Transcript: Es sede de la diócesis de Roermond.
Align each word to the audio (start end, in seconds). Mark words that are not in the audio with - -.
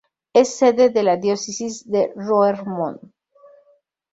Es 0.33 0.55
sede 0.57 0.89
de 0.89 1.03
la 1.03 1.17
diócesis 1.17 1.87
de 1.87 2.11
Roermond. 2.15 3.01